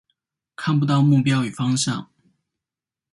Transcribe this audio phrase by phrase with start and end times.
[0.55, 2.09] 看不到目标与方向